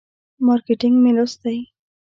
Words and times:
مارکیټینګ 0.45 0.95
مې 1.03 1.11
لوستی. 1.17 1.57